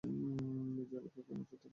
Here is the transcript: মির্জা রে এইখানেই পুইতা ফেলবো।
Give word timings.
মির্জা 0.03 0.97
রে 0.99 1.07
এইখানেই 1.09 1.45
পুইতা 1.49 1.55
ফেলবো। 1.61 1.69